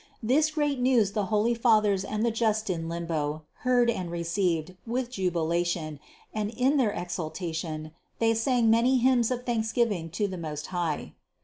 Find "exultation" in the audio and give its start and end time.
6.91-7.91